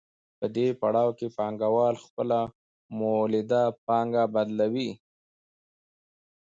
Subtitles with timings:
[0.39, 2.39] په دې پړاو کې پانګوال خپله
[2.99, 4.91] مولده پانګه بدلوي